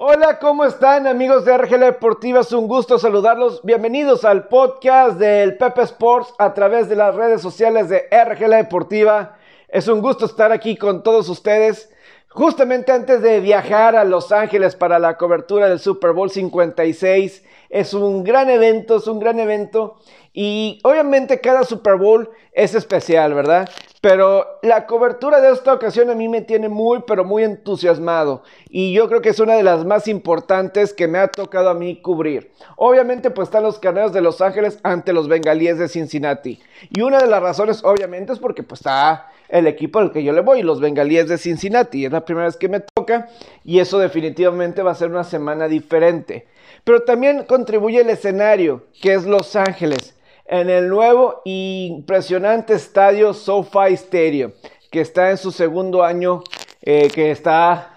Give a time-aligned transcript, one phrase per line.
[0.00, 2.40] Hola, ¿cómo están amigos de RGL Deportiva?
[2.40, 3.60] Es un gusto saludarlos.
[3.62, 9.36] Bienvenidos al podcast del Pepe Sports a través de las redes sociales de RGL Deportiva.
[9.68, 11.92] Es un gusto estar aquí con todos ustedes.
[12.28, 17.44] Justamente antes de viajar a Los Ángeles para la cobertura del Super Bowl 56,
[17.74, 19.96] es un gran evento, es un gran evento
[20.32, 23.68] y obviamente cada Super Bowl es especial, ¿verdad?
[24.00, 28.44] Pero la cobertura de esta ocasión a mí me tiene muy, pero muy entusiasmado.
[28.68, 31.74] Y yo creo que es una de las más importantes que me ha tocado a
[31.74, 32.52] mí cubrir.
[32.76, 36.60] Obviamente, pues están los carneros de Los Ángeles ante los bengalíes de Cincinnati.
[36.90, 40.32] Y una de las razones, obviamente, es porque pues está el equipo al que yo
[40.32, 42.04] le voy, los bengalíes de Cincinnati.
[42.04, 43.28] Es la primera vez que me toca
[43.64, 46.46] y eso definitivamente va a ser una semana diferente.
[46.84, 50.14] Pero también contribuye el escenario, que es Los Ángeles
[50.46, 54.52] en el nuevo e impresionante estadio SoFi Stadium,
[54.90, 56.42] que está en su segundo año,
[56.82, 57.94] eh, que está,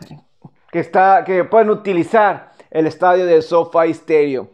[0.71, 4.47] que está, que pueden utilizar el estadio del SoFi Stadium.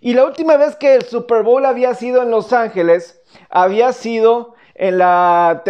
[0.00, 4.54] Y la última vez que el Super Bowl había sido en Los Ángeles, había sido
[4.74, 5.62] en la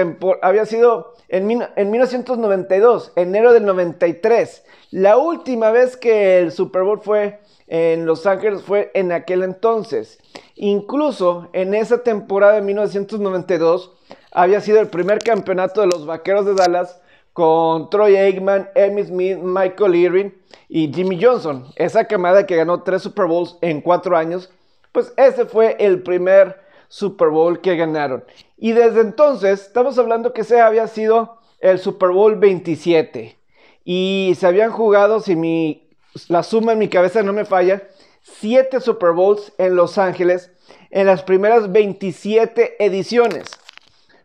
[0.42, 4.64] había sido en, en 1992, enero del 93.
[4.92, 7.40] La última vez que el Super Bowl fue
[7.70, 10.18] en Los Ángeles fue en aquel entonces.
[10.56, 13.92] Incluso en esa temporada de 1992
[14.32, 17.00] había sido el primer campeonato de los Vaqueros de Dallas
[17.32, 20.30] con Troy Aikman, Emmitt Smith, Michael Irving
[20.68, 21.64] y Jimmy Johnson.
[21.77, 24.50] Esa camada que ganó tres Super Bowls en cuatro años,
[24.90, 28.24] pues ese fue el primer Super Bowl que ganaron.
[28.56, 33.38] Y desde entonces, estamos hablando que ese había sido el Super Bowl 27.
[33.84, 35.89] Y se habían jugado, si mi,
[36.28, 37.89] la suma en mi cabeza no me falla,
[38.22, 40.50] siete Super Bowls en Los Ángeles
[40.91, 43.47] en las primeras 27 ediciones.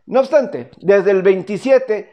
[0.06, 2.12] No obstante, desde el 27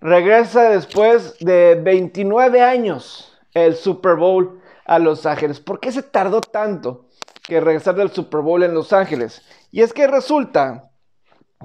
[0.00, 5.60] regresa después de 29 años el Super Bowl a Los Ángeles.
[5.60, 7.06] ¿Por qué se tardó tanto
[7.42, 9.42] que regresar del Super Bowl en Los Ángeles?
[9.70, 10.90] Y es que resulta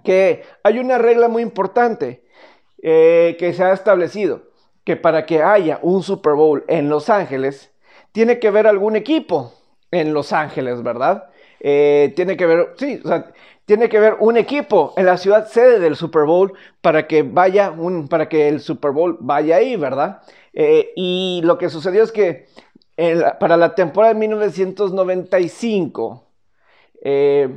[0.04, 2.26] que hay una regla muy importante
[2.82, 4.44] eh, que se ha establecido,
[4.88, 7.74] que para que haya un Super Bowl en Los Ángeles,
[8.14, 9.52] tiene que haber algún equipo
[9.92, 11.26] en Los Ángeles, ¿verdad?
[11.60, 13.02] Eh, tiene que ver, sí,
[13.66, 17.70] tiene que ver un equipo en la ciudad sede del Super Bowl para que vaya
[17.70, 20.22] un, para que el Super Bowl vaya ahí, ¿verdad?
[20.54, 22.48] Eh, y lo que sucedió es que
[23.42, 26.24] para la temporada de 1995,
[27.04, 27.50] eh,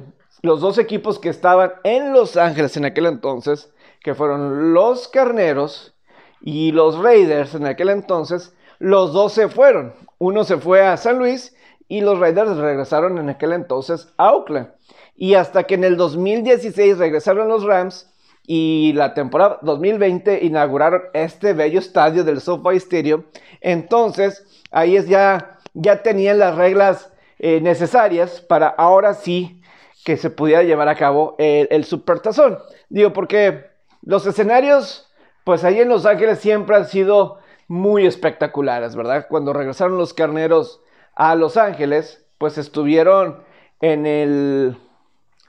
[0.42, 5.94] los dos equipos que estaban en Los Ángeles en aquel entonces, que fueron los Carneros
[6.40, 9.94] y los Raiders en aquel entonces, los dos se fueron.
[10.18, 11.54] Uno se fue a San Luis
[11.88, 14.70] y los Raiders regresaron en aquel entonces a Oakland.
[15.16, 18.10] Y hasta que en el 2016 regresaron los Rams
[18.46, 23.24] y la temporada 2020 inauguraron este bello estadio del SoFi Stadium,
[23.60, 29.62] entonces ahí es ya, ya tenían las reglas eh, necesarias para ahora sí
[30.04, 32.58] que se pudiera llevar a cabo el, el Supertazón.
[32.88, 33.66] Digo, porque
[34.02, 35.09] los escenarios,
[35.50, 39.26] pues ahí en Los Ángeles siempre han sido muy espectaculares, ¿verdad?
[39.28, 40.80] Cuando regresaron los carneros
[41.16, 43.42] a Los Ángeles, pues estuvieron
[43.80, 44.76] en el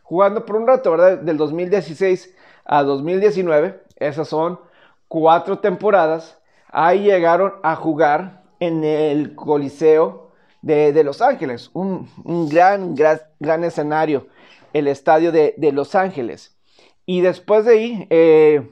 [0.02, 1.20] jugando por un rato, ¿verdad?
[1.20, 2.36] Del 2016
[2.66, 4.60] a 2019, esas son
[5.08, 6.40] cuatro temporadas.
[6.70, 10.32] Ahí llegaron a jugar en el Coliseo
[10.64, 12.10] de, Los Ángeles, un,
[12.50, 14.26] gran, gran, escenario,
[14.74, 16.58] el estadio de, Los Ángeles.
[17.06, 18.68] Y después de ahí, eh,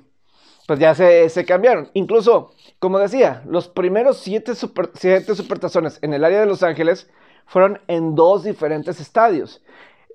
[0.70, 1.90] pues ya se, cambiaron.
[1.96, 4.92] Incluso como decía, los primeros siete, super,
[5.26, 7.10] supertazones en el área de Los Ángeles
[7.48, 9.64] fueron en dos diferentes estadios.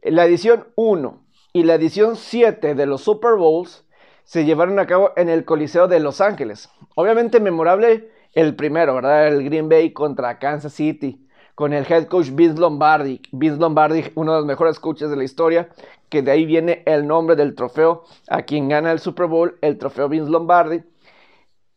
[0.04, 3.84] La edición 1 y la edición 7 de los Super Bowls
[4.22, 6.70] se llevaron a cabo en el Coliseo de Los Ángeles.
[6.94, 9.26] Obviamente memorable el primero, ¿verdad?
[9.26, 11.23] El Green Bay contra Kansas City
[11.54, 13.20] con el head coach Vince Lombardi.
[13.32, 15.68] Vince Lombardi, uno de los mejores coaches de la historia,
[16.08, 19.78] que de ahí viene el nombre del trofeo a quien gana el Super Bowl, el
[19.78, 20.82] trofeo Vince Lombardi.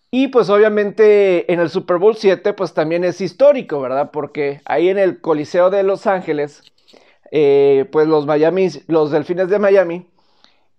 [0.09, 4.11] Y pues obviamente en el Super Bowl 7 pues también es histórico, ¿verdad?
[4.11, 6.63] Porque ahí en el Coliseo de Los Ángeles,
[7.31, 10.07] eh, pues los Miami, los Delfines de Miami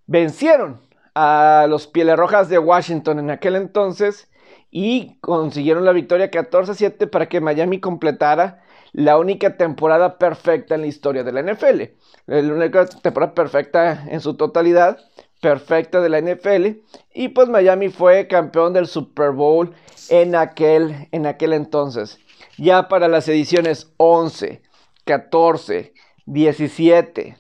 [0.07, 0.81] vencieron
[1.15, 4.31] a los Pieles Rojas de Washington en aquel entonces
[4.71, 8.63] y consiguieron la victoria 14-7 para que Miami completara
[8.93, 11.83] la única temporada perfecta en la historia de la NFL.
[12.27, 14.99] La única temporada perfecta en su totalidad
[15.41, 16.81] perfecta de la NFL.
[17.15, 19.75] Y pues Miami fue campeón del Super Bowl
[20.09, 22.19] en aquel, en aquel entonces.
[22.57, 24.63] Ya para las ediciones 11,
[25.05, 25.95] 14,
[26.27, 27.37] 17,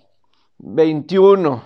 [0.58, 1.64] 21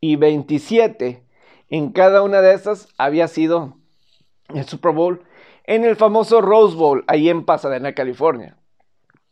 [0.00, 1.24] y 27,
[1.70, 3.76] en cada una de esas había sido
[4.54, 5.24] el Super Bowl
[5.64, 8.57] en el famoso Rose Bowl, ahí en Pasadena, California.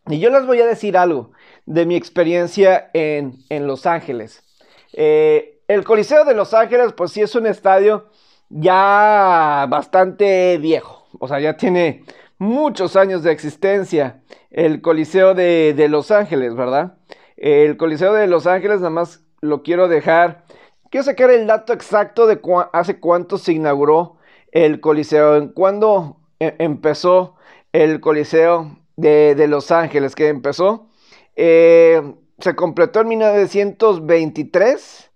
[0.08, 1.32] Y yo les voy a decir algo
[1.64, 4.44] de mi experiencia en, Los Ángeles.
[4.92, 8.08] Eh, el Coliseo de Los Ángeles, pues sí es un estadio
[8.48, 12.04] ya bastante viejo, o sea, ya tiene
[12.38, 16.98] muchos años de existencia el Coliseo de, de Los Ángeles, ¿verdad?
[17.36, 20.44] El Coliseo de Los Ángeles, nada más lo quiero dejar.
[20.90, 22.40] Quiero sacar el dato exacto de
[22.72, 24.18] hace cuánto se inauguró
[24.52, 27.34] el Coliseo, en cuándo e, empezó
[27.72, 30.88] el Coliseo de, Los Ángeles, que empezó.
[31.36, 35.10] Eh, se completó en 1923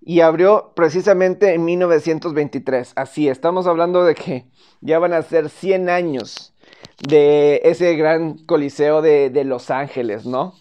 [0.00, 2.92] y abrió precisamente en 1923.
[2.96, 4.46] Así, estamos hablando de que
[4.80, 6.54] ya van a ser 100 años
[7.06, 10.54] de ese gran coliseo de, Los Ángeles, ¿no?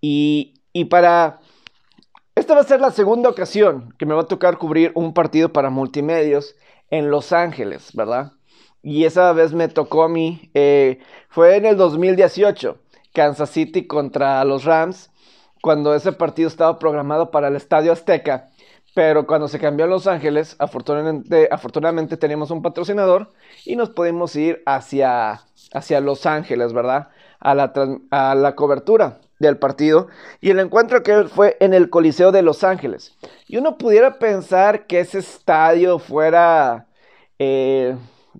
[0.00, 1.40] Y, y, para...
[2.34, 5.52] Esta va a ser la segunda ocasión que me va a tocar cubrir un partido
[5.52, 6.54] para multimedios
[6.88, 8.37] en Los Ángeles, ¿verdad?
[8.82, 12.78] Y esa vez me tocó a mí, eh, fue en el 2018,
[13.12, 15.10] Kansas City contra los Rams,
[15.62, 18.48] cuando ese partido estaba programado para el Estadio Azteca.
[18.94, 23.32] Pero cuando se cambió a Los Ángeles, afortunadamente, afortunadamente teníamos un patrocinador
[23.64, 25.42] y nos pudimos ir hacia,
[25.72, 27.08] hacia Los Ángeles, ¿verdad?
[27.38, 27.72] A la,
[28.10, 30.08] a la cobertura del partido
[30.40, 33.16] y el encuentro que fue en el Coliseo de Los Ángeles.
[33.46, 36.88] Y uno pudiera pensar que ese estadio fuera
[37.38, 37.96] eh,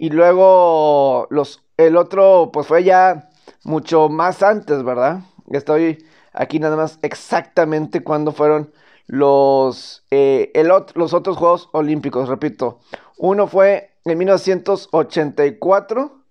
[0.00, 3.28] y luego los, el otro pues fue ya
[3.64, 5.20] mucho más antes, ¿verdad?
[5.50, 8.72] Estoy aquí nada más exactamente cuando fueron
[9.06, 10.52] los, eh,
[10.94, 12.80] los otros Juegos Olímpicos, repito.
[13.18, 16.22] Uno fue en 1984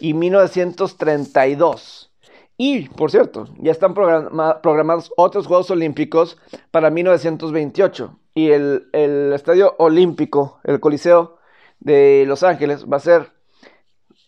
[0.00, 2.14] y 1932.
[2.56, 6.38] Y, por cierto, ya están programados otros Juegos Olímpicos
[6.70, 8.18] para 1928.
[8.34, 11.41] Y el, el, Estadio Olímpico, el Coliseo
[11.84, 13.32] de Los Ángeles, va a ser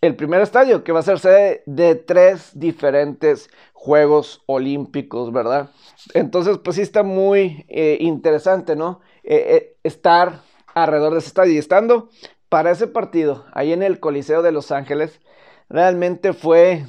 [0.00, 5.70] el primer estadio que va a ser sede de tres diferentes Juegos Olímpicos, ¿verdad?
[6.14, 9.00] Entonces, pues sí está muy eh, interesante, ¿no?
[9.22, 10.40] Eh, eh, estar
[10.74, 12.10] alrededor de ese estadio y estando
[12.48, 15.20] para ese partido ahí en el Coliseo de Los Ángeles,
[15.68, 16.86] realmente fue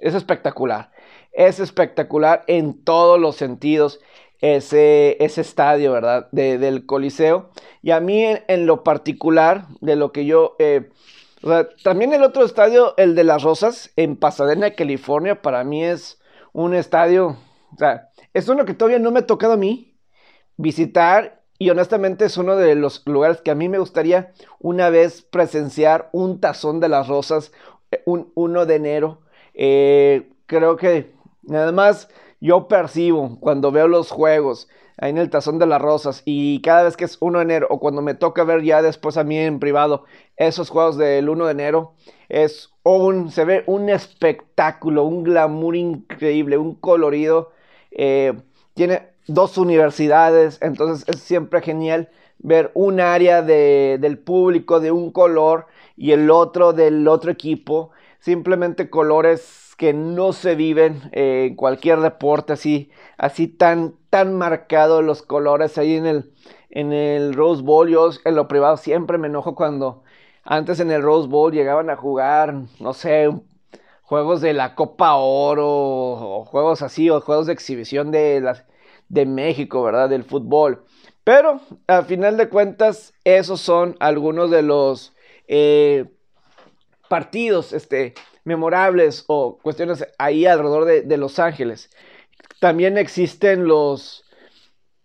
[0.00, 0.92] es espectacular.
[1.32, 4.00] Es espectacular en todos los sentidos
[4.40, 6.28] ese, ese estadio, ¿verdad?
[6.30, 7.50] del Coliseo.
[7.82, 10.56] Y a mí en, lo particular, de lo que yo...
[10.58, 10.90] Eh,
[11.84, 16.20] también el otro estadio, el de las Rosas, en Pasadena, California, para mí es
[16.52, 17.36] un estadio...
[17.74, 19.96] O sea, es uno que todavía no me ha tocado a mí
[20.56, 25.22] visitar y honestamente es uno de los lugares que a mí me gustaría una vez
[25.22, 27.52] presenciar un tazón de las rosas,
[27.90, 29.22] eh, un 1 de enero.
[29.54, 31.12] Eh, creo que
[31.42, 32.08] nada más
[32.40, 36.84] yo percibo cuando veo los juegos ahí en el Tazón de las Rosas y cada
[36.84, 39.38] vez que es 1 de enero o cuando me toca ver ya después a mí
[39.38, 40.04] en privado
[40.36, 41.94] esos juegos del 1 de enero,
[42.28, 47.52] es un, se ve un espectáculo, un glamour increíble, un colorido.
[47.90, 48.34] Eh,
[48.74, 52.08] tiene dos universidades, entonces es siempre genial
[52.38, 58.90] ver un área del público de un color y el otro del otro equipo simplemente
[58.90, 65.78] colores que no se viven en cualquier deporte así, así tan, tan marcados los colores
[65.78, 66.32] ahí en el,
[66.68, 67.88] en el Rose Bowl.
[67.88, 70.02] Yo en lo privado siempre me enojo cuando
[70.42, 73.30] antes en el Rose Bowl llegaban a jugar, no sé,
[74.02, 78.64] juegos de la Copa Oro o juegos así, o juegos de exhibición de, las,
[79.08, 80.08] de México, ¿verdad?
[80.08, 80.84] Del fútbol.
[81.22, 85.14] Pero al final de cuentas, esos son algunos de los
[85.46, 86.06] eh,
[87.08, 88.14] partidos este,
[88.48, 91.90] memorables o cuestiones ahí alrededor de, Los Ángeles.
[92.60, 94.24] También existen los...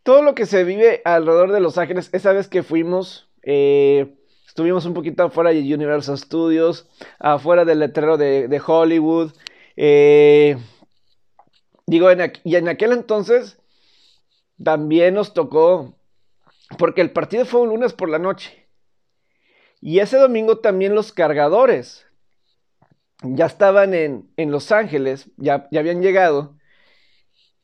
[0.01, 4.15] Todo lo que se vive alrededor de Los Ángeles, esa vez que fuimos, eh,
[4.47, 9.33] estuvimos un poquito afuera de Universal Studios, afuera del letrero de, Hollywood.
[9.77, 10.57] Eh,
[11.85, 12.07] digo,
[12.43, 13.59] y en aquel entonces
[14.61, 15.95] también nos tocó,
[16.77, 18.67] porque el partido fue un lunes por la noche.
[19.81, 22.05] Y ese domingo también los cargadores
[23.23, 26.57] ya estaban en, Los Ángeles, ya, ya, habían llegado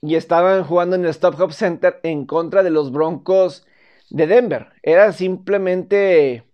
[0.01, 3.65] y estaban jugando en el Stop Hop Center en contra de los Broncos
[4.09, 4.69] de Denver.
[4.83, 6.45] Era simplemente,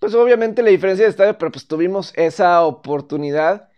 [0.00, 3.70] pues obviamente la diferencia de estadio, pero pues tuvimos esa oportunidad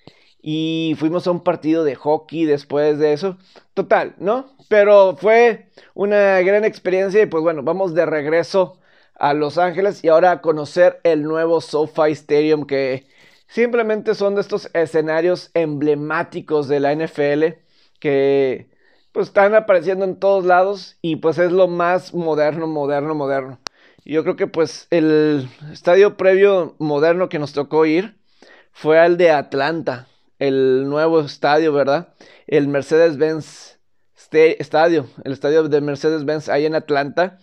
[0.42, 3.38] y fuimos a un partido de hockey después de eso.
[3.74, 4.56] Total, ¿no?
[4.68, 8.78] Pero fue una gran experiencia y pues bueno, vamos de regreso
[9.14, 13.06] a Los Ángeles y ahora a conocer el nuevo SoFi Stadium que
[13.52, 17.58] simplemente son de estos escenarios emblemáticos de la NFL
[18.00, 18.70] que
[19.12, 23.60] pues están apareciendo en todos lados y pues es lo más moderno, moderno, moderno.
[24.06, 28.16] Yo creo que pues el estadio previo moderno que nos tocó ir
[28.72, 32.14] fue al de Atlanta, el nuevo estadio, ¿verdad?
[32.46, 33.78] El Mercedes-Benz
[34.32, 37.38] Estadio, el estadio de Mercedes-Benz ahí en Atlanta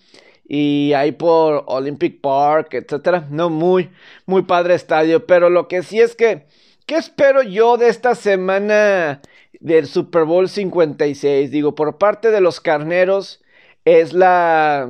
[0.49, 3.27] y ahí por Olympic Park, etcétera.
[3.29, 3.91] No, muy,
[4.25, 6.47] muy padre estadio, pero lo que sí es que,
[6.87, 9.21] ¿qué espero yo de esta semana
[9.59, 11.51] del Super Bowl 56?
[11.51, 13.41] Digo, por parte de los carneros,
[13.85, 14.89] es la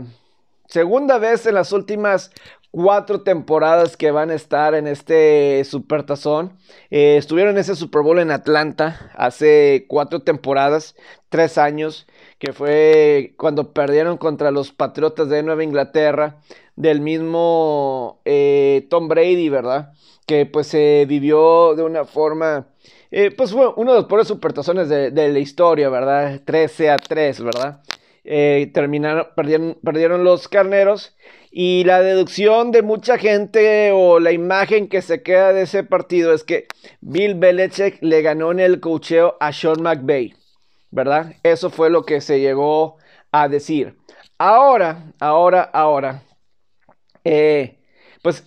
[0.68, 2.32] segunda vez en las últimas
[2.72, 6.58] cuatro temporadas que van a estar en este Supertazón.
[6.90, 10.96] Eh, estuvieron en ese Super Bowl en Atlanta hace cuatro temporadas,
[11.30, 12.08] tres años,
[12.38, 16.38] que fue cuando perdieron contra los Patriotas de Nueva Inglaterra,
[16.76, 19.94] del mismo eh, Tom Brady, ¿verdad?
[20.26, 22.68] Que pues se vivió de una forma...
[23.12, 26.42] Eh, pues fue uno de los peores supertazones de, de la historia, ¿verdad?
[26.46, 27.82] 13 a 3, ¿verdad?
[28.32, 31.16] Eh, terminaron, perdieron, perdieron los carneros.
[31.50, 36.32] Y la deducción de mucha gente o la imagen que se queda de ese partido
[36.32, 36.68] es que
[37.02, 40.36] Bill Belichick le ganó en el cocheo a Sean McVay,
[40.92, 41.34] ¿verdad?
[41.42, 42.98] Eso fue lo que se llegó
[43.32, 43.98] a decir.
[44.38, 46.22] Ahora, ahora, ahora,
[47.24, 47.80] eh,
[48.22, 48.44] pues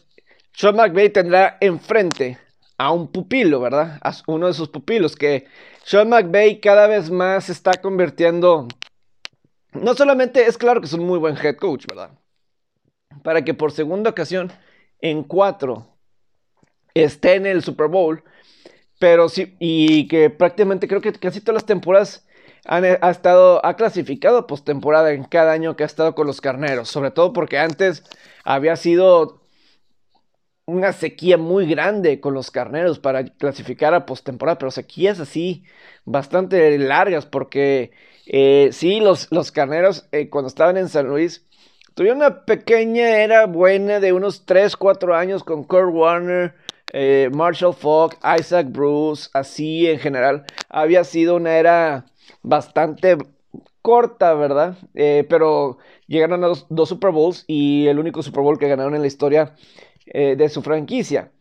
[0.52, 2.38] Sean McVay tendrá enfrente
[2.78, 3.98] a un pupilo, ¿verdad?
[4.00, 5.46] A uno de sus pupilos, que
[5.84, 8.68] Sean McVay cada vez más se está convirtiendo
[9.72, 12.10] no solamente es claro que es un muy buen head coach, ¿verdad?
[13.22, 14.52] Para que por segunda ocasión
[15.00, 15.96] en cuatro
[16.94, 18.22] esté en el Super Bowl,
[18.98, 22.26] pero sí, y que prácticamente creo que casi todas las temporadas
[22.64, 26.88] han, ha estado, ha clasificado postemporada en cada año que ha estado con los carneros,
[26.88, 28.04] sobre todo porque antes
[28.44, 29.42] había sido
[30.64, 35.64] una sequía muy grande con los carneros para clasificar a postemporada, pero sequías así
[36.04, 37.90] bastante largas porque
[38.34, 41.44] eh, sí, los, los carneros eh, cuando estaban en San Luis
[41.94, 46.54] tuvieron una pequeña era buena de unos 3, 4 años con Kurt Warner,
[46.94, 50.46] eh, Marshall Falk, Isaac Bruce, así en general.
[50.70, 52.06] Había sido una era
[52.40, 53.18] bastante
[53.82, 54.78] corta, ¿verdad?
[54.94, 59.02] pero llegaron a dos, dos, Super Bowls y el único Super Bowl que ganaron en
[59.02, 59.54] la historia
[60.06, 61.32] de su franquicia.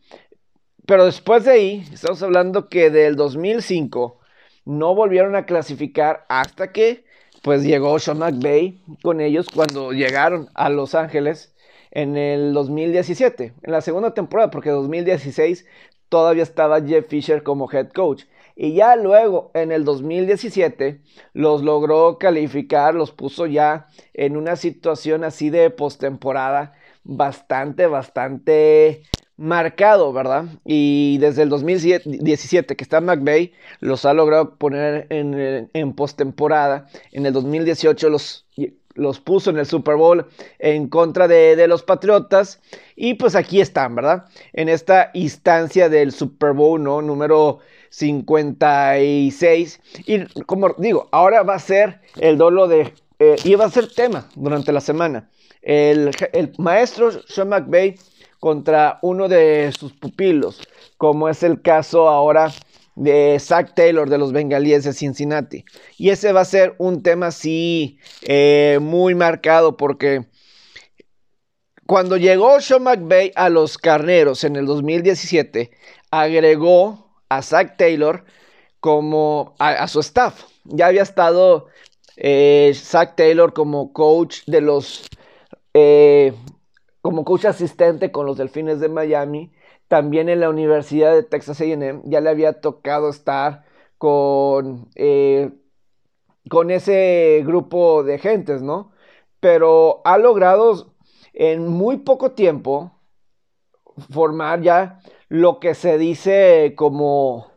[0.84, 4.18] Pero después de ahí, estamos hablando que del 2005
[4.64, 7.04] no volvieron a clasificar hasta que
[7.42, 11.54] pues llegó Sean McVay con ellos cuando llegaron a Los Ángeles
[11.90, 15.66] en el 2017, en la segunda temporada, porque en 2016
[16.08, 18.24] todavía estaba Jeff Fisher como head coach.
[18.54, 21.00] Y ya luego, en el 2017,
[21.32, 29.02] los logró calificar, los puso ya en una situación así de postemporada bastante, bastante
[29.42, 30.44] marcado, ¿verdad?
[30.64, 36.86] Y desde el 2017 que está McVeigh los ha logrado poner en, en postemporada.
[37.10, 38.46] En el 2018 los,
[38.94, 40.26] los puso en el Super Bowl
[40.60, 42.60] en contra de, los Patriotas.
[42.94, 44.26] Y pues aquí están, ¿verdad?
[44.52, 47.02] En esta instancia del Super Bowl, ¿no?
[47.02, 47.58] Número
[47.90, 49.80] 56.
[50.06, 52.94] Y como digo, ahora va a ser el dolo de...
[53.18, 55.28] Eh, y va a ser tema durante la semana.
[55.62, 57.96] El, el maestro Sean McVeigh
[58.42, 60.60] contra uno de sus pupilos,
[60.96, 62.52] como es el caso ahora
[62.96, 65.64] de Zach Taylor de los Bengalíes de Cincinnati.
[65.96, 70.26] Y ese va a ser un tema así eh, muy marcado porque
[71.86, 75.70] cuando llegó Sean McVay a los Carneros en el 2017,
[76.10, 78.24] agregó a Zach Taylor
[78.80, 80.46] como a, su staff.
[80.64, 81.68] Ya había estado
[82.16, 85.06] eh, Zach Taylor como coach de los
[85.74, 86.32] eh,
[87.02, 89.52] como coach asistente con los Delfines de Miami.
[89.88, 93.64] También en la Universidad de Texas AM ya le había tocado estar
[93.98, 95.50] con, eh,
[96.48, 98.92] con ese grupo de gentes, ¿no?
[99.40, 100.94] Pero ha logrado
[101.34, 102.92] en muy poco tiempo
[104.10, 107.50] formar ya lo que se dice como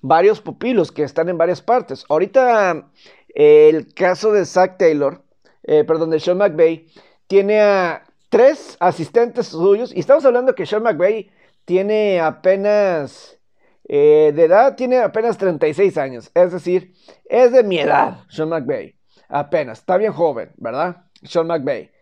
[0.00, 2.04] varios pupilos que están en varias partes.
[2.08, 2.90] Ahorita
[3.34, 5.22] el caso de Zach Taylor,
[5.64, 6.86] eh, perdón, de Sean McVay,
[7.26, 8.03] tiene a
[8.34, 9.94] tres asistentes suyos.
[9.94, 11.30] Y estamos hablando que Sean McVay
[11.64, 13.38] tiene apenas,
[13.86, 16.32] eh, de edad, tiene apenas 36 años.
[16.34, 16.94] Es decir,
[17.26, 18.96] es de mi edad, Sean McVay.
[19.28, 21.04] Apenas, está bien joven, ¿verdad?
[21.22, 21.92] Sean McVay.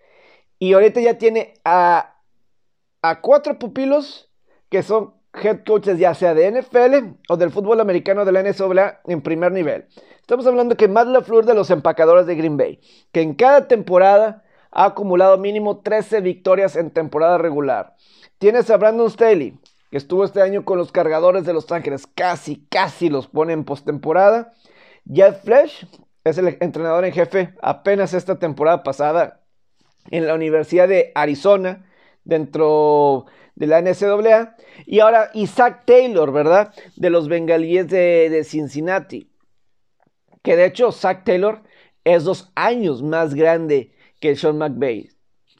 [0.58, 2.14] Y ahorita ya tiene a,
[3.02, 4.30] a cuatro pupilos
[4.70, 9.02] que son head coaches ya sea de NFL o del fútbol americano de la NCAA
[9.04, 9.86] en primer nivel.
[10.18, 12.80] Estamos hablando que Matt LaFleur de los empacadores de Green Bay,
[13.12, 17.94] que en cada temporada ha acumulado mínimo 13 victorias en temporada regular.
[18.38, 19.58] Tienes a Brandon Staley,
[19.90, 23.64] que estuvo este año con los cargadores de Los Ángeles, casi, casi los pone en
[23.64, 24.54] postemporada.
[25.10, 25.86] Jeff Flesh
[26.24, 29.42] es el entrenador en jefe apenas esta temporada pasada
[30.10, 31.86] en la Universidad de Arizona,
[32.24, 34.56] dentro de la NCAA.
[34.86, 36.72] Y ahora Isaac Taylor, ¿verdad?
[36.96, 39.30] De los bengalíes de, Cincinnati.
[40.42, 41.62] Que de hecho, Zach Taylor
[42.04, 45.10] es dos años más grande que Sean McVay.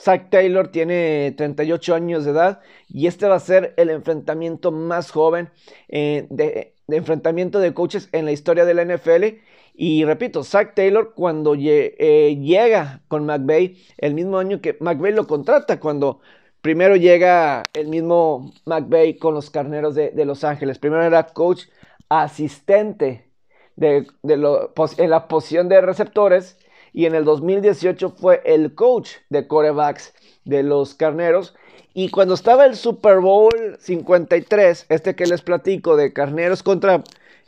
[0.00, 5.10] Zach Taylor tiene 38 años de edad y este va a ser el enfrentamiento más
[5.10, 5.50] joven
[5.88, 9.42] eh, de, enfrentamiento de coaches en la historia de la NFL.
[9.74, 15.26] Y repito, Zach Taylor cuando eh, llega con McVay, el mismo año que McVay lo
[15.26, 16.20] contrata, cuando
[16.62, 20.78] Primero llega el mismo McVeigh con los carneros de, Los Ángeles.
[20.78, 21.64] Primero era coach
[22.08, 23.28] asistente
[23.76, 26.56] en la posición de receptores
[26.92, 31.54] y en el 2018 fue el coach de corebacks de los carneros.
[31.94, 37.04] Y cuando estaba el Super Bowl 53, este que les platico de carneros contra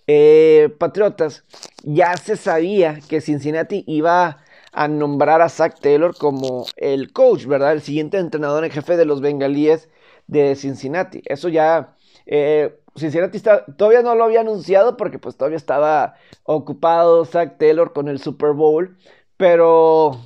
[0.07, 1.45] eh, patriotas,
[1.83, 7.73] ya se sabía que Cincinnati iba a nombrar a Zach Taylor como el coach, ¿verdad?
[7.73, 9.89] El siguiente entrenador en jefe de los bengalíes
[10.27, 11.23] de Cincinnati.
[11.27, 11.95] Eso ya,
[12.27, 13.41] eh, Cincinnati
[13.77, 18.53] todavía no lo había anunciado porque pues todavía estaba ocupado Zach Taylor con el Super
[18.53, 18.97] Bowl,
[19.37, 20.21] pero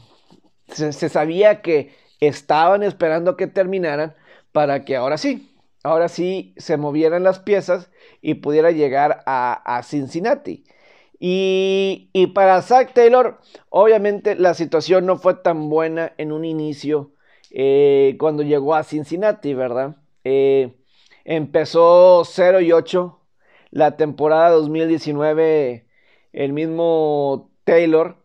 [0.68, 4.14] se, sabía que estaban esperando que terminaran
[4.52, 10.64] para que ahora sí, ahora sí se movieran las piezas y pudiera llegar a Cincinnati.
[11.20, 17.12] Y, para Zach Taylor, obviamente la situación no fue tan buena en un inicio
[17.50, 19.96] eh, cuando llegó a Cincinnati, ¿verdad?
[20.24, 20.76] Eh,
[21.24, 23.20] empezó 0 y 8
[23.70, 25.86] la temporada 2019,
[26.32, 28.17] el mismo Taylor,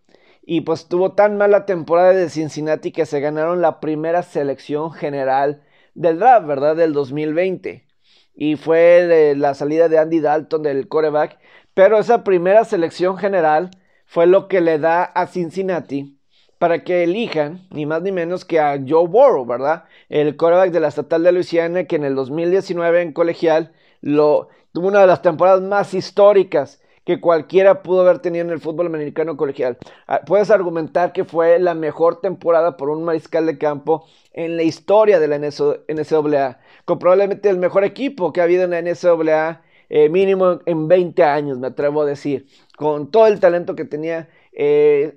[0.46, 5.64] y pues tuvo tan mala temporada de Cincinnati que se ganaron la primera selección general
[5.96, 6.76] del draft, ¿verdad?
[6.76, 7.88] Del 2020.
[8.36, 11.40] Y fue la salida de Andy Dalton del coreback
[11.74, 13.72] pero esa primera selección general
[14.06, 16.20] fue lo que le da a Cincinnati
[16.60, 19.86] para que elijan ni más ni menos que a Joe Burrow, ¿verdad?
[20.08, 24.88] El quarterback de la estatal de Luisiana que en el 2019 en colegial lo, tuvo
[24.88, 29.38] una de las temporadas más históricas que cualquiera pudo haber tenido en el fútbol americano
[29.38, 29.78] colegial.
[30.08, 34.64] Ah, puedes argumentar que fue la mejor temporada por un mariscal de campo en la
[34.64, 39.62] historia de la NCAA, con probablemente el mejor equipo que ha habido en la NCAA
[39.90, 44.30] eh, mínimo en 20 años, me atrevo a decir, con todo el talento que tenía.
[44.56, 45.16] Eh,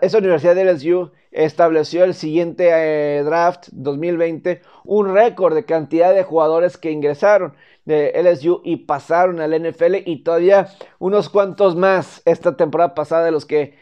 [0.00, 6.24] esa universidad de LSU estableció el siguiente eh, draft 2020 un récord de cantidad de
[6.24, 12.56] jugadores que ingresaron de LSU y pasaron al NFL y todavía unos cuantos más esta
[12.56, 13.78] temporada pasada de los que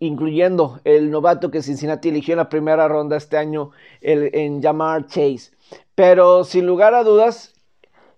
[0.00, 3.70] incluyendo el novato que Cincinnati eligió en la primera ronda este año
[4.02, 5.52] el, en Jamar Chase.
[5.94, 7.54] Pero sin lugar a dudas,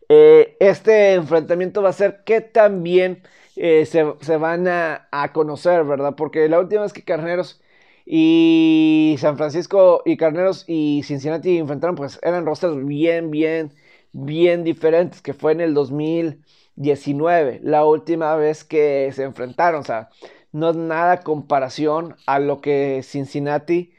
[0.08, 3.22] eh, este enfrentamiento va a ser que también
[3.60, 6.14] eh, se, van a, conocer, ¿verdad?
[6.16, 7.60] Porque la última vez que Carneros
[8.06, 13.72] y San Francisco y Carneros y Cincinnati enfrentaron, pues eran rosters bien, bien,
[14.12, 20.10] bien diferentes, que fue en el 2019, la última vez que se enfrentaron, o sea,
[20.52, 23.92] no es nada comparación a lo que Cincinnati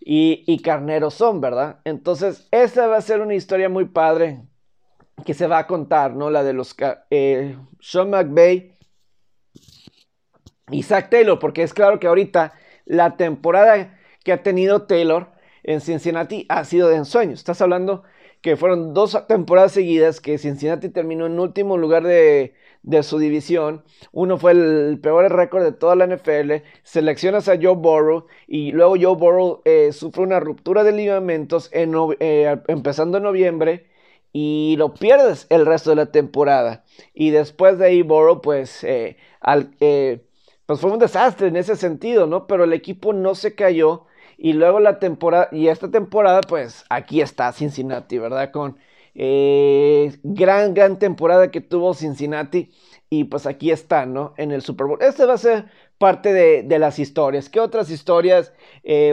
[0.00, 1.80] y, Carneros son, ¿verdad?
[1.84, 4.42] Entonces, esta va a ser una historia muy padre
[5.26, 6.30] que se va a contar, ¿no?
[6.30, 6.74] La de los
[7.10, 8.71] eh, Sean McVay
[10.82, 15.28] Zach Taylor, porque es claro que ahorita la temporada que ha tenido Taylor
[15.62, 17.32] en Cincinnati ha sido de ensueño.
[17.32, 18.02] Estás hablando
[18.40, 22.54] que fueron dos temporadas seguidas que Cincinnati terminó en último lugar de,
[23.02, 23.84] su división.
[24.10, 26.64] Uno fue el peor récord de toda la NFL.
[26.82, 31.94] Seleccionas a Joe Burrow y luego Joe Burrow eh, sufre una ruptura de ligamentos en,
[32.18, 33.86] eh, empezando en noviembre
[34.32, 36.84] y lo pierdes el resto de la temporada.
[37.14, 39.16] Y después de ahí, Borough, pues, eh,
[39.80, 40.24] eh,
[40.72, 42.46] pues fue un desastre en ese sentido, ¿no?
[42.46, 44.06] Pero el equipo no se cayó.
[44.38, 48.50] Y luego la temporada, y esta temporada, pues aquí está Cincinnati, ¿verdad?
[48.50, 48.78] Con
[49.14, 52.70] eh, gran, gran temporada que tuvo Cincinnati.
[53.10, 54.32] Y pues aquí está, ¿no?
[54.38, 54.98] En el Super Bowl.
[55.02, 55.66] Este va a ser
[55.98, 57.50] parte de, las historias.
[57.50, 58.54] ¿Qué otras historias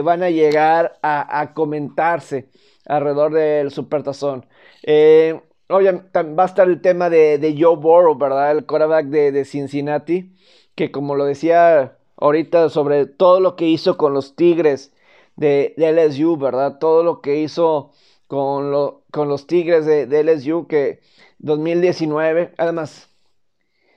[0.02, 2.48] van a llegar a, comentarse
[2.86, 4.46] alrededor del Super Tazón?
[4.82, 5.38] Eh,
[5.70, 8.52] obviamente va a estar el tema de, Joe Burrow, ¿verdad?
[8.52, 10.32] El quarterback de, Cincinnati,
[10.80, 14.94] que como lo decía ahorita sobre todo lo que hizo con los Tigres
[15.36, 16.78] de, LSU, ¿verdad?
[16.78, 17.92] Todo lo que hizo
[18.28, 21.00] con, los Tigres de, de, LSU que
[21.38, 23.10] 2019, además,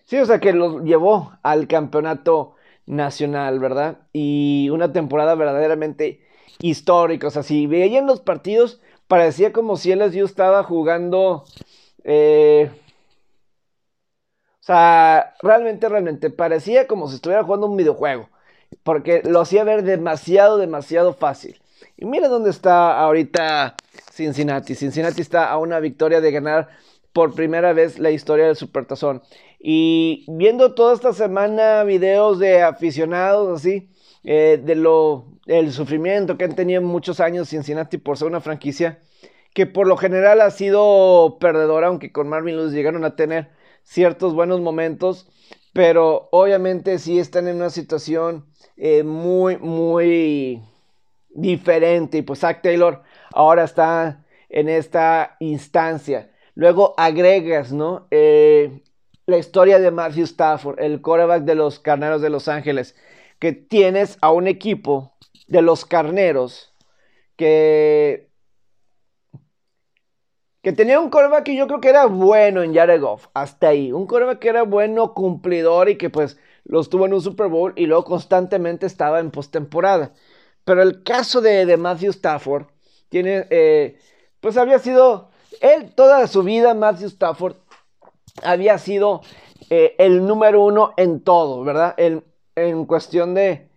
[0.04, 4.00] sí, o sea, que los llevó al campeonato nacional, ¿verdad?
[4.12, 6.20] Y una temporada verdaderamente
[6.60, 11.46] histórica, o sea, si veían los partidos, parecía como si LSU estaba jugando...
[12.04, 12.70] Eh,
[14.64, 18.30] o sea, realmente, realmente parecía como si estuviera jugando un videojuego.
[18.84, 21.60] Porque lo hacía ver demasiado, demasiado fácil.
[21.98, 23.76] Y mira dónde está ahorita
[24.10, 24.74] Cincinnati.
[24.74, 26.70] Cincinnati está a una victoria de ganar
[27.12, 29.22] por primera vez la historia del Supertazón.
[29.60, 33.90] Y viendo toda esta semana videos de aficionados así,
[34.24, 39.00] eh, de lo, el sufrimiento que han tenido muchos años Cincinnati por ser una franquicia
[39.54, 43.50] que por lo general ha sido perdedora, aunque con Marvin Lewis llegaron a tener
[43.84, 45.30] ciertos buenos momentos,
[45.74, 48.46] pero obviamente sí están en una situación
[48.78, 50.62] eh, muy, muy
[51.30, 52.20] diferente.
[52.20, 56.32] Y pues Zach Taylor ahora está en esta instancia.
[56.56, 58.08] Luego agregas, ¿no?
[58.12, 58.82] Eh,
[59.26, 62.96] la historia de Matthew Stafford, el quarterback de los Carneros de Los Ángeles,
[63.40, 65.14] que tienes a un equipo
[65.48, 66.74] de los Carneros
[67.36, 68.30] que
[70.64, 73.92] que tenía un coreback que yo creo que era bueno en Jared hasta ahí.
[73.92, 77.74] Un coreback que era bueno, cumplidor y que pues los tuvo en un Super Bowl
[77.76, 80.14] y luego constantemente estaba en postemporada.
[80.64, 82.68] Pero el caso de, Matthew Stafford
[83.10, 84.00] tiene, eh,
[84.40, 87.58] pues había sido, él toda su vida, Matthew Stafford,
[88.42, 89.22] había sido
[89.70, 91.94] eh, el número uno en todo, ¿verdad?
[91.98, 93.68] en cuestión de,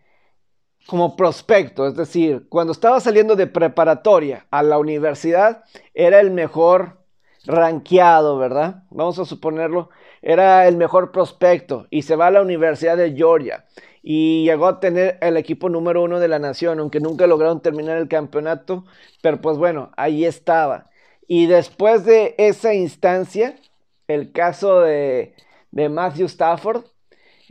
[0.86, 6.98] como prospecto, es decir, cuando estaba saliendo de preparatoria a la universidad, era el mejor
[7.44, 8.84] rankeado, ¿verdad?
[8.90, 9.90] Vamos a suponerlo,
[10.22, 13.64] era el mejor prospecto y se va a la Universidad de Georgia
[14.02, 17.98] y llegó a tener el equipo número uno de la nación, aunque nunca lograron terminar
[17.98, 18.84] el campeonato,
[19.22, 20.90] pero pues bueno, ahí estaba.
[21.26, 23.56] Y después de esa instancia,
[24.06, 25.34] el caso de,
[25.72, 26.84] de Matthew Stafford,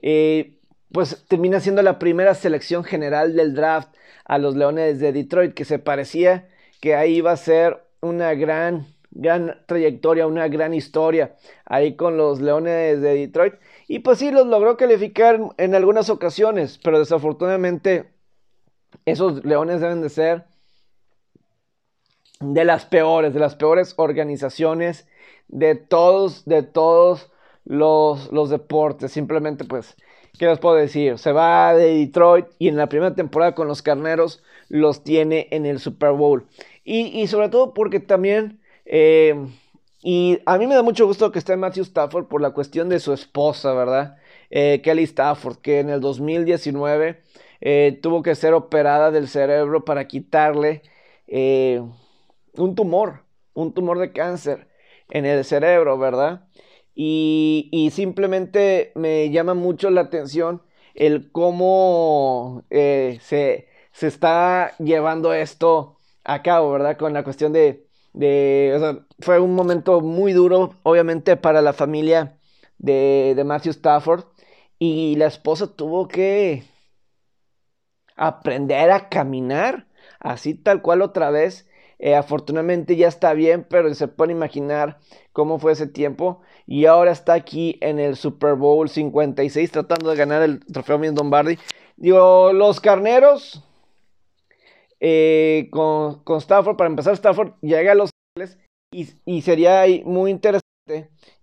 [0.01, 0.54] eh,
[0.95, 5.65] pues termina siendo la primera selección general del draft a los Leones de Detroit, que
[5.65, 6.47] se parecía
[6.79, 12.39] que ahí iba a ser una gran, gran trayectoria, una gran historia ahí con los
[12.39, 13.55] Leones de Detroit.
[13.89, 18.13] Y pues sí, los logró calificar en algunas ocasiones, pero desafortunadamente
[19.03, 20.45] esos Leones deben de ser
[22.39, 25.09] de las peores, de las peores organizaciones
[25.49, 27.33] de todos, de todos
[27.65, 29.11] los, los deportes.
[29.11, 29.97] Simplemente pues
[30.37, 31.17] ¿Qué les puedo decir?
[31.17, 35.65] Se va de Detroit y en la primera temporada con los Carneros los tiene en
[35.65, 36.45] el Super Bowl.
[36.83, 39.35] Y, sobre todo porque también, eh,
[40.03, 42.99] y a mí me da mucho gusto que esté Matthew Stafford por la cuestión de
[42.99, 44.17] su esposa, ¿verdad?
[44.49, 47.21] Eh, Kelly Stafford, que en el 2019
[47.61, 50.83] eh, tuvo que ser operada del cerebro para quitarle
[51.27, 54.67] un tumor, un tumor de cáncer
[55.09, 56.47] en el cerebro, ¿verdad?
[56.95, 60.61] Y, simplemente me llama mucho la atención
[60.95, 63.67] el cómo eh, se,
[64.01, 66.97] está llevando esto a cabo, ¿verdad?
[66.97, 71.73] Con la cuestión de, de o sea, fue un momento muy duro, obviamente, para la
[71.73, 72.39] familia
[72.77, 74.25] de, de Matthew Stafford.
[74.79, 76.63] Y la esposa tuvo que
[78.15, 79.87] aprender a caminar,
[80.19, 81.67] así tal cual otra vez.
[81.99, 84.99] Eh, afortunadamente ya está bien, pero se puede imaginar
[85.33, 86.41] cómo fue ese tiempo.
[86.65, 91.15] Y ahora está aquí en el Super Bowl 56 tratando de ganar el trofeo Vince
[91.15, 91.57] Lombardi.
[91.97, 93.63] Digo, los carneros
[94.99, 98.09] eh, con, Stafford, para empezar, Stafford llega a los
[98.91, 100.65] y, y sería muy interesante.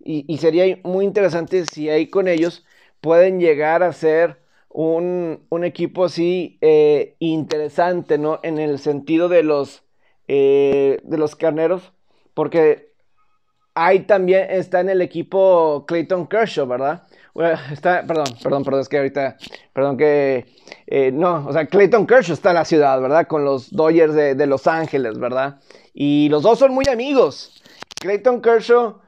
[0.05, 2.65] Y, sería muy interesante si ahí con ellos
[3.01, 8.41] pueden llegar a ser un, equipo así eh, interesante, ¿no?
[8.43, 9.85] En el sentido de los
[10.29, 11.93] eh, de los carneros,
[12.35, 12.93] porque
[13.75, 17.05] ahí también está en el equipo Clayton Kershaw, ¿verdad?
[17.73, 19.37] está, perdón, perdón, perdón, es que ahorita,
[19.73, 20.47] perdón que,
[20.87, 23.27] eh, no, o sea, Clayton Kershaw está en la ciudad, ¿verdad?
[23.27, 25.61] Con los Dodgers de, Los Ángeles, ¿verdad?
[25.95, 27.63] Y los dos son muy amigos.
[28.01, 29.01] Clayton Kershaw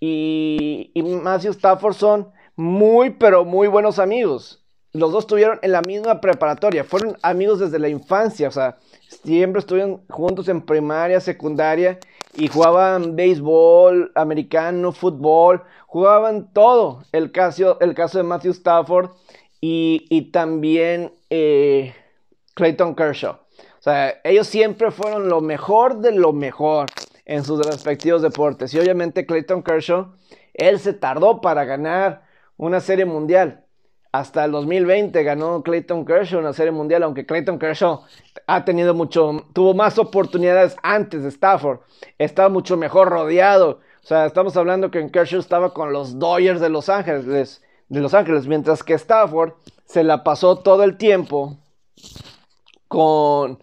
[0.00, 4.64] y, y Matthew Stafford son muy, pero muy buenos amigos.
[4.92, 9.60] Los dos estuvieron en la misma preparatoria, fueron amigos desde la infancia, o sea, siempre
[9.60, 11.98] estuvieron juntos en primaria, secundaria
[12.34, 17.02] y jugaban béisbol, americano, fútbol, jugaban todo.
[17.12, 19.10] El caso, el caso de Matthew Stafford
[19.60, 21.94] y, también eh,
[22.54, 23.32] Clayton Kershaw.
[23.32, 26.86] O sea, ellos siempre fueron lo mejor de lo mejor
[27.24, 28.74] en sus respectivos deportes.
[28.74, 30.12] Y obviamente Clayton Kershaw,
[30.54, 32.22] él se tardó para ganar
[32.56, 33.64] una serie mundial.
[34.18, 38.02] Hasta el 2020 ganó Clayton Kershaw una serie mundial, aunque Clayton Kershaw
[38.46, 41.80] ha tenido mucho, tuvo más oportunidades antes de Stafford,
[42.18, 43.80] estaba mucho mejor rodeado.
[44.02, 48.12] O sea, estamos hablando que Kershaw estaba con los Dodgers de Los Ángeles, de Los
[48.12, 49.52] Ángeles, mientras que Stafford
[49.84, 51.56] se la pasó todo el tiempo
[52.88, 53.62] con,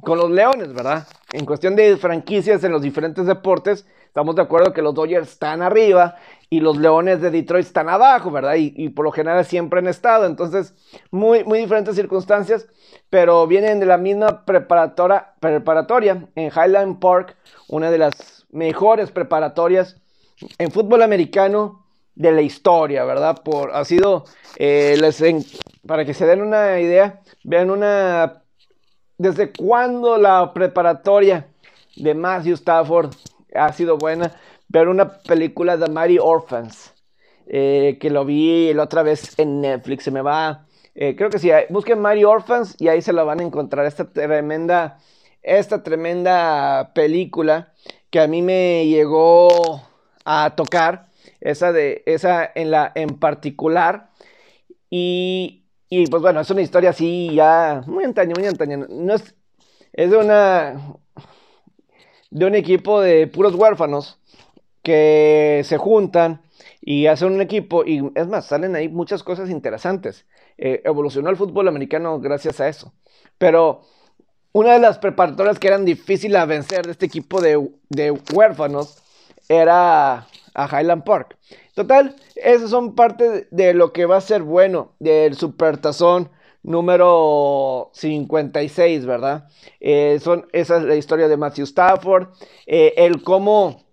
[0.00, 1.08] con los Leones, ¿verdad?
[1.32, 5.62] En cuestión de franquicias en los diferentes deportes, estamos de acuerdo que los Dodgers están
[5.62, 6.16] arriba
[6.50, 8.54] y los Leones de Detroit están abajo, ¿verdad?
[8.56, 10.24] Y, por lo general siempre han estado.
[10.24, 10.74] Entonces,
[11.10, 12.66] muy, muy diferentes circunstancias,
[13.10, 17.36] pero vienen de la misma preparatoria, preparatoria en Highland Park,
[17.68, 20.00] una de las mejores preparatorias
[20.58, 21.84] en fútbol americano
[22.14, 23.42] de la historia, ¿verdad?
[23.42, 24.24] Por, ha sido,
[24.56, 25.22] eh, les
[25.86, 28.42] para que se den una idea, vean una,
[29.18, 31.48] desde cuándo la preparatoria
[31.96, 33.10] de Matthew Stafford
[33.54, 34.32] ha sido buena
[34.68, 36.94] ver una película de Mighty Orphans,
[37.46, 41.38] eh, que lo vi la otra vez en Netflix, se me va, eh, creo que
[41.38, 44.98] sí, busquen Mighty Orphans y ahí se lo van a encontrar, esta tremenda,
[45.42, 47.72] esta tremenda película
[48.10, 49.82] que a mí me llegó
[50.24, 51.08] a tocar,
[51.40, 54.10] esa de, esa en la, en particular,
[54.90, 59.34] y, y pues bueno, es una historia así ya muy antaño, muy antaño, no es,
[59.92, 60.96] es de una,
[62.30, 64.17] de un equipo de puros huérfanos,
[64.82, 66.42] que se juntan
[66.80, 70.26] y hacen un equipo y es más, salen ahí muchas cosas interesantes.
[70.56, 72.92] Eh, evolucionó el fútbol americano gracias a eso.
[73.38, 73.82] Pero
[74.52, 77.56] una de las preparatorias que eran difíciles a vencer de este equipo de,
[78.34, 78.98] huérfanos
[79.48, 81.36] era a Highland Park.
[81.74, 86.30] Total, esos son parte de lo que va a ser bueno del Supertazón
[86.62, 89.48] número 56, ¿verdad?
[89.80, 92.28] Eh, son, esa es la historia de Matthew Stafford,
[92.66, 93.87] eh, el cómo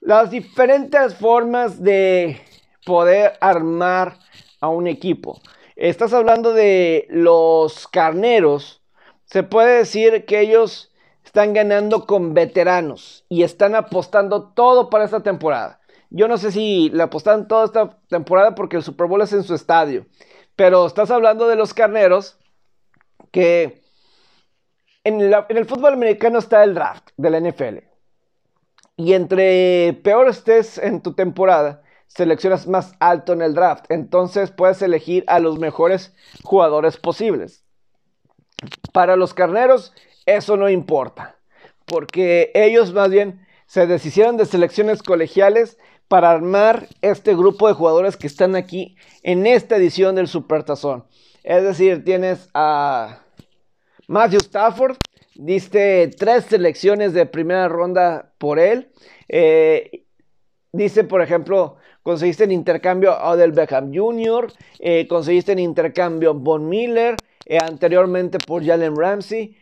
[0.00, 2.40] las diferentes formas de
[2.84, 4.18] poder armar
[4.60, 5.40] a un equipo.
[5.76, 8.82] Estás hablando de los carneros.
[9.26, 10.92] Se puede decir que ellos
[11.24, 15.80] están ganando con veteranos y están apostando todo para esta temporada.
[16.10, 19.42] Yo no sé si le apostan toda esta temporada porque el Super Bowl es en
[19.42, 20.06] su estadio.
[20.56, 22.38] Pero estás hablando de los carneros
[23.30, 23.82] que
[25.04, 27.87] en, en el fútbol americano está el draft de la NFL.
[28.98, 33.84] Y entre peor estés en tu temporada, seleccionas más alto en el draft.
[33.90, 37.62] Entonces puedes elegir a los mejores jugadores posibles.
[38.92, 39.92] Para los carneros,
[40.26, 41.36] eso no importa.
[41.84, 48.16] Porque ellos más bien se deshicieron de selecciones colegiales para armar este grupo de jugadores
[48.16, 51.04] que están aquí en esta edición del Supertazón.
[51.44, 53.20] Es decir, tienes a
[54.08, 54.96] Matthew Stafford,
[55.38, 58.90] Diste tres selecciones de primera ronda por él.
[59.28, 60.02] Eh,
[60.72, 66.68] dice, por ejemplo, conseguiste en intercambio a Odell Beckham Jr., eh, conseguiste en intercambio Von
[66.68, 67.14] Miller,
[67.46, 69.56] eh, anteriormente por Jalen Ramsey.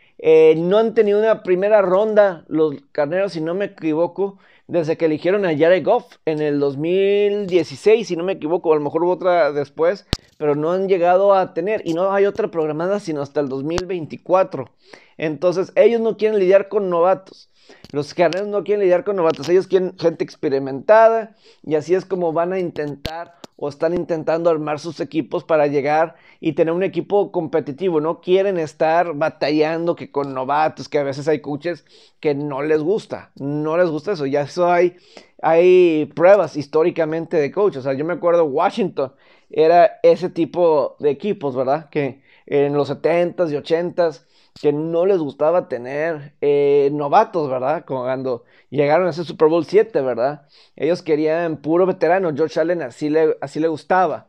[0.56, 5.44] no han tenido una primera ronda los carneros, si no me equivoco, desde que eligieron
[5.44, 9.52] a Jared Goff en el 2016, si no me equivoco, a lo mejor hubo otra
[9.52, 10.06] después,
[10.38, 14.70] pero no han llegado a tener y no hay otra programada sino hasta el 2024.
[15.16, 17.48] Entonces, ellos no quieren lidiar con novatos.
[17.92, 22.32] Los carneros no quieren lidiar con novatos, ellos quieren gente experimentada y así es como
[22.32, 27.32] van a intentar o están intentando armar sus equipos para llegar y tener un equipo
[27.32, 28.00] competitivo.
[28.00, 31.84] No quieren estar batallando que con novatos, que a veces hay coaches
[32.20, 34.26] que no les gusta, no les gusta eso.
[34.26, 34.96] Ya eso hay,
[35.42, 37.78] hay pruebas históricamente de coaches.
[37.78, 39.12] O sea, yo me acuerdo Washington
[39.50, 41.88] era ese tipo de equipos, ¿verdad?
[41.88, 44.22] Que en los 70s y 80s
[44.60, 47.84] que no les gustaba tener eh, novatos, ¿verdad?
[47.86, 50.48] Cuando llegaron a ese Super Bowl 7, ¿verdad?
[50.76, 54.28] Ellos querían puro veterano, George Allen así le, así le gustaba,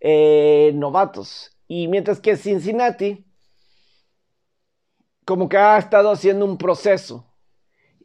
[0.00, 1.56] eh, novatos.
[1.68, 3.26] Y mientras que Cincinnati,
[5.24, 7.26] como que ha estado haciendo un proceso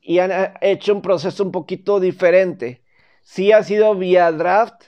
[0.01, 2.83] y han eh, hecho un proceso un poquito diferente.
[3.21, 4.85] Sí ha sido vía draft,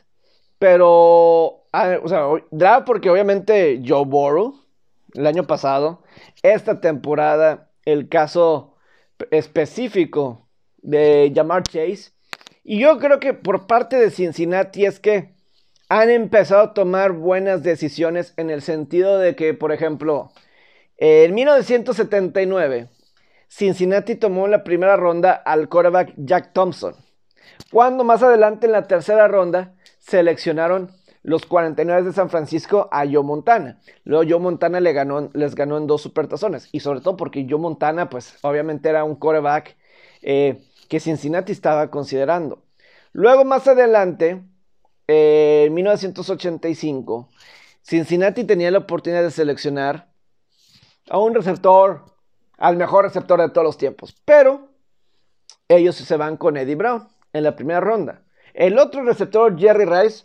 [0.60, 4.63] pero, ah, o sea, draft porque obviamente Joe Burrow,
[5.14, 6.04] el año pasado,
[6.42, 8.76] esta temporada, el caso
[9.32, 10.48] específico
[10.78, 12.12] de Jamar Chase.
[12.64, 15.34] Y yo creo que por parte de Cincinnati es que
[15.90, 20.32] han empezado a tomar buenas decisiones en el sentido de que, por ejemplo,
[20.98, 22.90] en 1979,
[23.48, 26.96] Cincinnati tomó la primera ronda al quarterback Jack Thompson.
[27.72, 30.92] Cuando más adelante en la tercera ronda seleccionaron
[31.24, 33.80] los 49 de San Francisco a Joe Montana.
[34.04, 36.70] Luego Joe Montana le ganó, les ganó en dos supertazones.
[36.72, 39.76] Y sobre todo porque Joe Montana, pues obviamente era un quarterback
[40.22, 42.64] eh, que Cincinnati estaba considerando.
[43.14, 44.44] Luego más adelante,
[45.08, 47.30] eh, en 1985,
[47.82, 50.10] Cincinnati tenía la oportunidad de seleccionar
[51.10, 52.06] a un receptor,
[52.58, 54.70] al mejor receptor de todos los tiempos, pero
[55.68, 58.22] ellos se van con Eddie Brown en la primera ronda.
[58.54, 60.24] El otro receptor, Jerry Rice,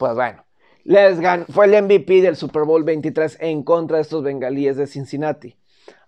[0.00, 0.46] pues bueno,
[0.84, 1.18] les
[1.52, 5.58] fue el MVP del Super Bowl 23 en contra de estos bengalíes de Cincinnati.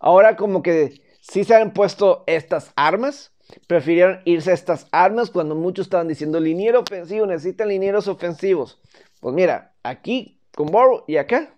[0.01, 3.35] Ahora como que sí se han puesto estas armas,
[3.67, 8.81] prefirieron irse a estas armas cuando muchos estaban diciendo liniero ofensivo, necesitan linieros ofensivos.
[9.21, 11.55] Pues mira, aquí con Burrow y acá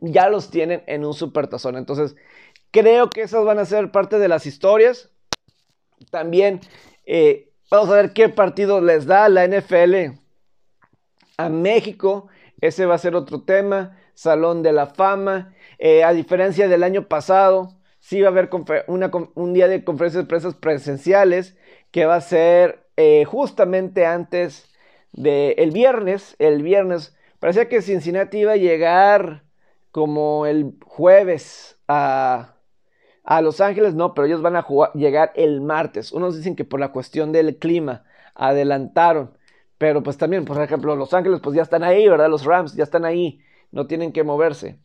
[0.00, 1.78] ya los tienen en un supertazón.
[1.78, 2.16] Entonces,
[2.70, 5.08] creo que esas van a ser parte de las historias.
[6.10, 6.60] También
[7.06, 10.22] eh, vamos a ver qué partido les da la NFL
[11.36, 12.28] a México.
[12.60, 13.98] Ese va a ser otro tema.
[14.14, 15.54] Salón de la Fama.
[15.78, 18.50] Eh, a diferencia del año pasado, sí va a haber
[18.86, 21.56] un día de conferencias de prensa presenciales
[21.90, 24.72] que va a ser eh, justamente antes
[25.12, 26.36] del viernes.
[26.38, 29.44] El viernes parecía que Cincinnati iba a llegar
[29.90, 32.56] como el jueves a,
[33.42, 36.12] Los Ángeles, no, pero ellos van a llegar el martes.
[36.12, 39.36] Unos dicen que por la cuestión del clima adelantaron,
[39.84, 42.30] pero pues también, por ejemplo, Los Ángeles pues ya están ahí, ¿verdad?
[42.30, 44.78] Los Rams ya están ahí, no tienen que moverse.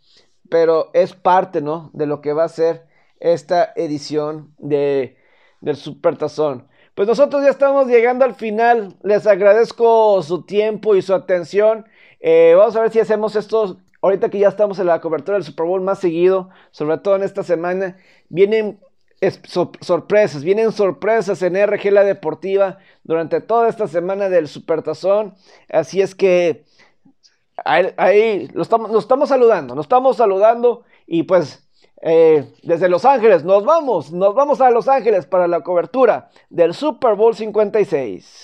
[0.50, 1.90] Pero es parte, ¿no?
[1.94, 2.86] De lo que va a ser
[3.22, 5.16] esta edición de,
[5.62, 6.68] del Supertazón.
[6.96, 8.98] Pues nosotros ya estamos llegando al final.
[9.02, 11.86] Les agradezco su tiempo y su atención.
[12.20, 15.46] Eh, vamos a ver si hacemos estos ahorita que ya estamos en la cobertura del
[15.46, 17.96] Super Bowl más seguido, sobre todo en esta semana,
[18.28, 18.82] vienen
[19.82, 25.36] sorpresas, vienen sorpresas en RG La Deportiva durante toda esta semana del Supertazón.
[25.70, 26.66] Así es que
[27.66, 31.68] ahí, lo estamos, nos estamos saludando, nos estamos saludando y pues
[32.02, 36.74] eh, desde Los Ángeles nos vamos, nos vamos a Los Ángeles para la cobertura del
[36.74, 38.38] Super Bowl 56.